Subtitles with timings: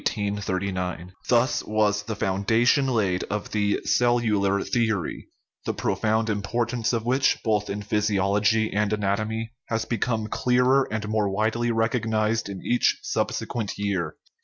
[0.01, 0.01] 47
[0.33, 5.27] THE RIDDLE OF THE UNIVERSE Thus was the foundation laid of the" cellular theory/'
[5.65, 11.29] the profound importance of which, both in physiology and anatomy, has become clearer and more
[11.29, 14.15] widely recognized in each subsequent year.